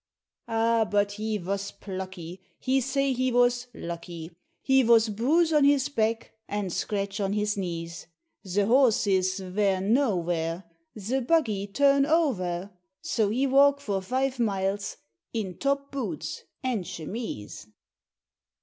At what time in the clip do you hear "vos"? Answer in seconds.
1.37-1.69, 3.29-3.67, 4.81-5.09